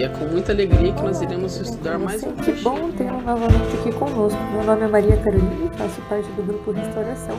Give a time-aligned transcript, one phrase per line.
[0.00, 3.76] e é com muita alegria que nós iremos estudar mais um Que bom tê-lo novamente
[3.78, 4.40] aqui conosco.
[4.50, 7.36] Meu nome é Maria Carolina e faço parte do grupo Restauração.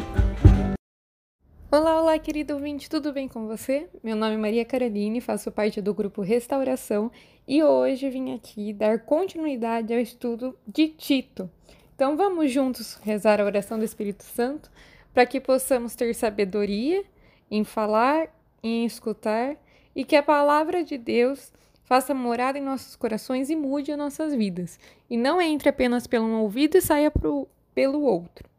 [1.72, 3.90] Olá, olá, querido ouvinte, tudo bem com você?
[4.04, 7.12] Meu nome é Maria Caroline, faço parte do grupo Restauração
[7.48, 11.50] e hoje vim aqui dar continuidade ao estudo de Tito.
[11.96, 14.70] Então vamos juntos rezar a oração do Espírito Santo
[15.12, 17.04] para que possamos ter sabedoria
[17.50, 18.28] em falar,
[18.62, 19.56] em escutar
[19.96, 21.52] e que a palavra de Deus
[21.92, 26.26] faça morada em nossos corações e mude as nossas vidas e não entre apenas pelo
[26.26, 28.50] um ouvido e saia pro, pelo outro.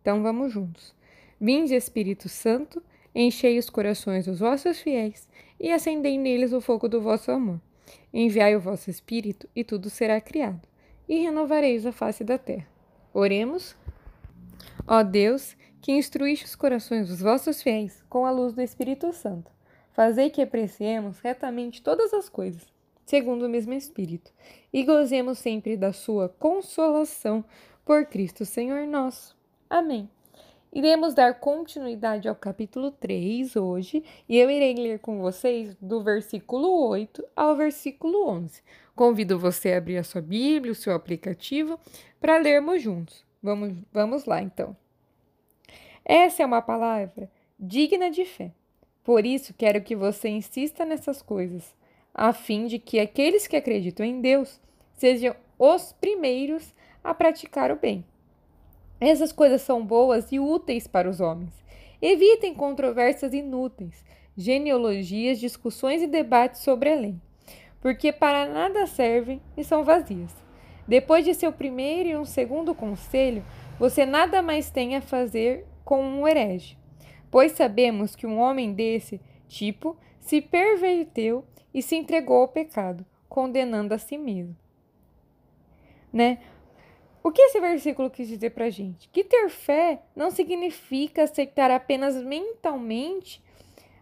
[0.00, 0.92] Então vamos juntos.
[1.40, 2.82] Vinde, Espírito Santo,
[3.14, 5.28] enchei os corações dos vossos fiéis
[5.60, 7.60] e acendei neles o fogo do vosso amor.
[8.12, 10.66] Enviai o vosso Espírito e tudo será criado,
[11.08, 12.66] e renovareis a face da terra.
[13.12, 13.76] Oremos.
[14.84, 19.53] Ó Deus, que instruíste os corações dos vossos fiéis com a luz do Espírito Santo,
[19.94, 22.66] fazei que apreciemos retamente todas as coisas,
[23.06, 24.30] segundo o mesmo Espírito,
[24.72, 27.42] e gozemos sempre da sua consolação
[27.84, 29.34] por Cristo Senhor nosso.
[29.70, 30.10] Amém.
[30.72, 36.88] Iremos dar continuidade ao capítulo 3 hoje e eu irei ler com vocês do versículo
[36.88, 38.60] 8 ao versículo 11.
[38.96, 41.78] Convido você a abrir a sua Bíblia, o seu aplicativo,
[42.20, 43.24] para lermos juntos.
[43.40, 44.76] Vamos, vamos lá então.
[46.04, 48.52] Essa é uma palavra digna de fé.
[49.04, 51.76] Por isso, quero que você insista nessas coisas,
[52.14, 54.58] a fim de que aqueles que acreditam em Deus
[54.94, 58.02] sejam os primeiros a praticar o bem.
[58.98, 61.52] Essas coisas são boas e úteis para os homens.
[62.00, 64.02] Evitem controvérsias inúteis,
[64.34, 67.14] genealogias, discussões e debates sobre a lei,
[67.82, 70.32] porque para nada servem e são vazias.
[70.88, 73.44] Depois de seu primeiro e um segundo conselho,
[73.78, 76.78] você nada mais tem a fazer com um herege,
[77.34, 83.92] pois sabemos que um homem desse tipo se perverteu e se entregou ao pecado, condenando
[83.92, 84.56] a si mesmo.
[86.12, 86.38] Né?
[87.24, 89.08] O que esse versículo quis dizer pra gente?
[89.08, 93.42] Que ter fé não significa aceitar apenas mentalmente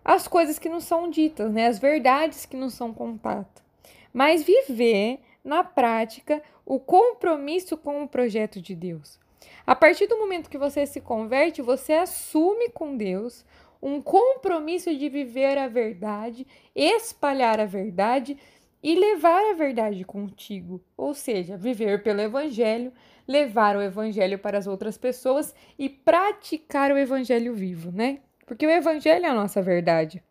[0.04, 1.68] as coisas que não são ditas, né?
[1.68, 3.64] As verdades que não são contadas,
[4.12, 9.21] mas viver na prática o compromisso com o projeto de Deus.
[9.66, 13.44] A partir do momento que você se converte, você assume com Deus
[13.82, 18.36] um compromisso de viver a verdade, espalhar a verdade
[18.82, 22.92] e levar a verdade contigo, ou seja, viver pelo evangelho,
[23.26, 28.18] levar o evangelho para as outras pessoas e praticar o evangelho vivo, né?
[28.46, 30.22] Porque o evangelho é a nossa verdade.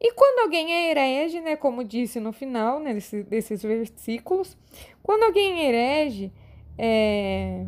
[0.00, 4.56] E quando alguém é herege, né, como disse no final né, desse, desses versículos,
[5.00, 6.32] quando alguém é herege,
[6.76, 7.64] é,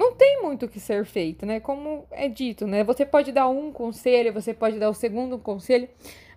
[0.00, 1.60] não tem muito o que ser feito, né?
[1.60, 2.82] Como é dito, né?
[2.82, 5.90] Você pode dar um conselho, você pode dar o segundo conselho,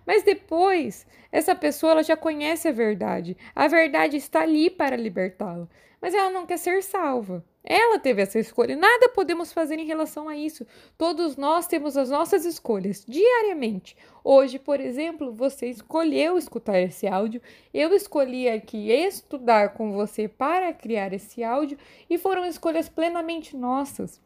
[0.06, 3.34] mas depois essa pessoa ela já conhece a verdade.
[3.54, 5.66] A verdade está ali para libertá-la,
[5.98, 7.42] mas ela não quer ser salva.
[7.64, 8.76] Ela teve essa escolha.
[8.76, 10.66] Nada podemos fazer em relação a isso.
[10.98, 13.96] Todos nós temos as nossas escolhas diariamente.
[14.22, 17.40] Hoje, por exemplo, você escolheu escutar esse áudio.
[17.72, 21.78] Eu escolhi aqui estudar com você para criar esse áudio
[22.10, 24.20] e foram escolhas plenamente nossas.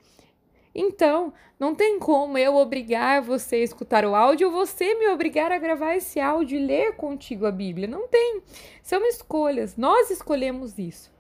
[0.75, 5.53] Então, não tem como eu obrigar você a escutar o áudio ou você me obrigar
[5.53, 7.87] a gravar esse áudio e ler contigo a Bíblia.
[7.87, 8.43] Não tem.
[8.83, 9.77] São escolhas.
[9.77, 11.18] Nós escolhemos isso.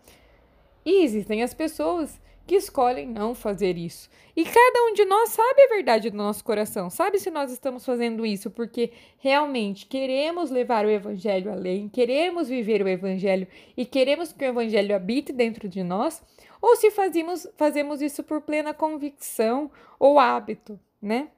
[0.88, 4.08] E existem as pessoas que escolhem não fazer isso.
[4.34, 7.84] E cada um de nós sabe a verdade do nosso coração, sabe se nós estamos
[7.84, 14.32] fazendo isso porque realmente queremos levar o evangelho além, queremos viver o evangelho e queremos
[14.32, 16.22] que o evangelho habite dentro de nós,
[16.58, 21.28] ou se fazemos, fazemos isso por plena convicção ou hábito, né?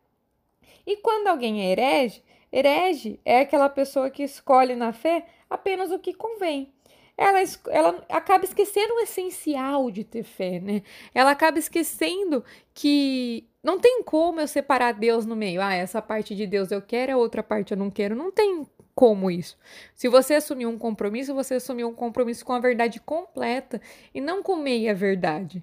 [0.86, 2.22] E quando alguém é herege,
[2.52, 6.72] herege é aquela pessoa que escolhe na fé apenas o que convém
[7.20, 7.38] ela,
[7.68, 10.82] ela acaba esquecendo o essencial de ter fé, né?
[11.14, 15.60] Ela acaba esquecendo que não tem como eu separar Deus no meio.
[15.60, 18.16] Ah, essa parte de Deus eu quero, a outra parte eu não quero.
[18.16, 19.58] Não tem como isso.
[19.94, 23.82] Se você assumir um compromisso, você assumiu um compromisso com a verdade completa
[24.14, 25.62] e não com meia verdade.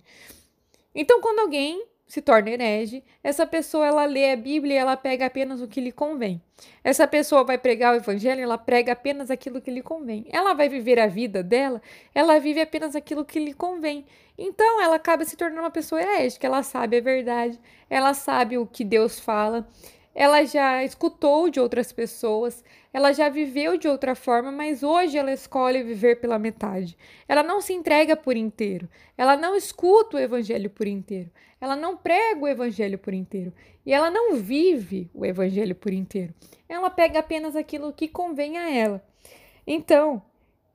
[0.94, 3.04] Então, quando alguém se torna herege.
[3.24, 6.42] Essa pessoa ela lê a Bíblia e ela pega apenas o que lhe convém.
[6.84, 10.26] Essa pessoa vai pregar o evangelho, ela prega apenas aquilo que lhe convém.
[10.30, 11.82] Ela vai viver a vida dela,
[12.16, 14.06] ela vive apenas aquilo que lhe convém.
[14.38, 17.60] Então ela acaba se tornando uma pessoa herégica, ela sabe a verdade,
[17.90, 19.68] ela sabe o que Deus fala,
[20.18, 25.32] ela já escutou de outras pessoas, ela já viveu de outra forma, mas hoje ela
[25.32, 26.98] escolhe viver pela metade.
[27.28, 31.30] Ela não se entrega por inteiro, ela não escuta o evangelho por inteiro,
[31.62, 33.54] ela não prega o evangelho por inteiro
[33.86, 36.34] e ela não vive o evangelho por inteiro.
[36.68, 39.06] Ela pega apenas aquilo que convém a ela.
[39.68, 40.20] Então,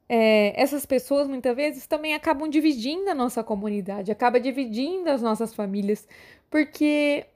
[0.09, 5.53] é, essas pessoas muitas vezes também acabam dividindo a nossa comunidade, acaba dividindo as nossas
[5.53, 6.07] famílias,
[6.49, 7.27] porque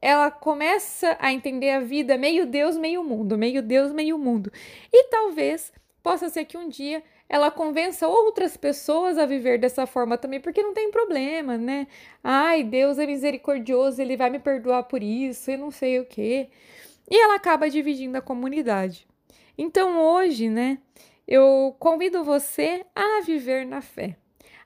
[0.00, 4.50] ela começa a entender a vida meio Deus, meio mundo, meio Deus, meio mundo.
[4.92, 5.72] E talvez
[6.02, 10.62] possa ser que um dia ela convença outras pessoas a viver dessa forma também, porque
[10.62, 11.86] não tem problema, né?
[12.24, 16.48] Ai, Deus é misericordioso, ele vai me perdoar por isso, eu não sei o quê.
[17.10, 19.06] E ela acaba dividindo a comunidade.
[19.58, 20.78] Então hoje, né,
[21.26, 24.16] eu convido você a viver na fé.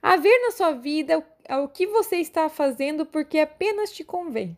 [0.00, 1.24] A ver na sua vida
[1.62, 4.56] o que você está fazendo porque apenas te convém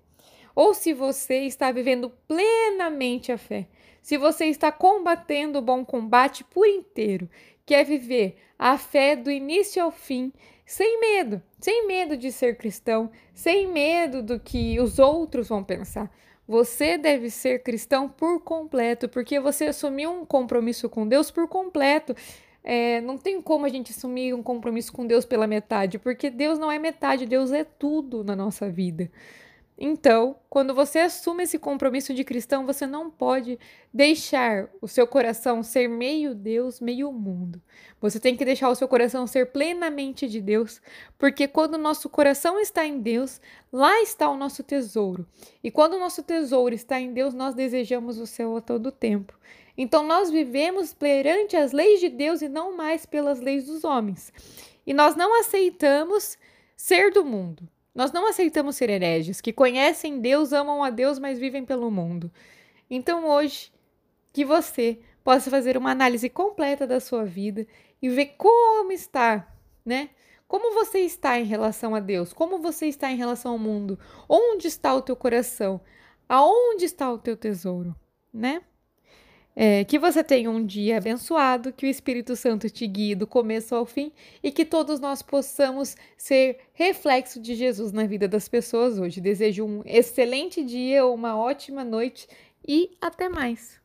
[0.55, 3.67] ou se você está vivendo plenamente a fé,
[4.03, 7.29] se você está combatendo o bom combate por inteiro,
[7.65, 10.33] que é viver a fé do início ao fim,
[10.67, 16.11] sem medo, sem medo de ser cristão, sem medo do que os outros vão pensar.
[16.47, 22.15] Você deve ser cristão por completo, porque você assumiu um compromisso com Deus por completo.
[22.63, 26.59] É, não tem como a gente assumir um compromisso com Deus pela metade, porque Deus
[26.59, 29.11] não é metade, Deus é tudo na nossa vida.
[29.77, 33.59] Então, quando você assume esse compromisso de cristão, você não pode
[33.93, 37.61] deixar o seu coração ser meio Deus, meio mundo.
[38.01, 40.81] Você tem que deixar o seu coração ser plenamente de Deus,
[41.19, 43.41] porque quando o nosso coração está em Deus,
[43.73, 45.27] lá está o nosso tesouro.
[45.63, 49.37] E quando o nosso tesouro está em Deus, nós desejamos o céu a todo tempo.
[49.77, 54.33] Então, nós vivemos perante as leis de Deus e não mais pelas leis dos homens.
[54.87, 56.39] E nós não aceitamos
[56.77, 57.69] ser do mundo.
[57.95, 62.31] Nós não aceitamos ser hereges, que conhecem Deus, amam a Deus, mas vivem pelo mundo.
[62.91, 63.73] Então, hoje,
[64.33, 67.67] que você possa fazer uma análise completa da sua vida
[68.03, 69.49] e ver como está,
[69.85, 70.11] né?
[70.47, 72.33] Como você está em relação a Deus?
[72.33, 73.99] Como você está em relação ao mundo?
[74.29, 75.81] Onde está o teu coração?
[76.29, 77.95] Aonde está o teu tesouro,
[78.33, 78.63] né?
[79.57, 83.75] É, que você tenha um dia abençoado, que o Espírito Santo te guie do começo
[83.75, 84.11] ao fim
[84.43, 89.21] e que todos nós possamos ser reflexo de Jesus na vida das pessoas hoje.
[89.21, 92.27] Desejo um excelente dia, uma ótima noite
[92.67, 93.84] e até mais.